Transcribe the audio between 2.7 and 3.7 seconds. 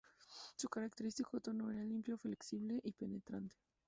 y penetrante.